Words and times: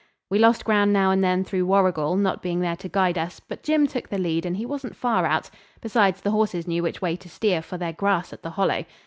We 0.31 0.39
lost 0.39 0.65
ground 0.65 0.91
now 0.93 1.11
and 1.11 1.23
then 1.23 1.43
through 1.43 1.67
Warrigal 1.67 2.15
not 2.15 2.41
being 2.41 2.59
there 2.59 2.75
to 2.75 2.89
guide 2.89 3.19
us, 3.19 3.39
but 3.39 3.61
Jim 3.61 3.85
took 3.85 4.09
the 4.09 4.17
lead 4.17 4.47
and 4.47 4.57
he 4.57 4.65
wasn't 4.65 4.95
far 4.95 5.27
out; 5.27 5.51
besides, 5.79 6.21
the 6.21 6.31
horses 6.31 6.67
knew 6.67 6.81
which 6.81 7.03
way 7.03 7.15
to 7.15 7.29
steer 7.29 7.61
for 7.61 7.77
their 7.77 7.93
grass 7.93 8.33
at 8.33 8.41
the 8.41 8.49
Hollow. 8.49 8.85